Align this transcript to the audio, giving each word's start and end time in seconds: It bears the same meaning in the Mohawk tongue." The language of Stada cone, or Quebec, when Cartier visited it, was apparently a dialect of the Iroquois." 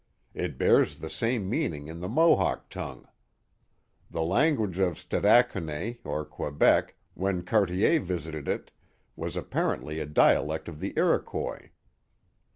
It 0.33 0.57
bears 0.57 0.95
the 0.95 1.11
same 1.11 1.47
meaning 1.47 1.87
in 1.87 1.99
the 1.99 2.09
Mohawk 2.09 2.71
tongue." 2.71 3.07
The 4.09 4.23
language 4.23 4.79
of 4.79 4.97
Stada 4.97 5.43
cone, 5.47 5.99
or 6.03 6.25
Quebec, 6.25 6.95
when 7.13 7.43
Cartier 7.43 7.99
visited 7.99 8.47
it, 8.47 8.71
was 9.15 9.35
apparently 9.37 9.99
a 9.99 10.07
dialect 10.07 10.67
of 10.67 10.79
the 10.79 10.93
Iroquois." 10.97 11.69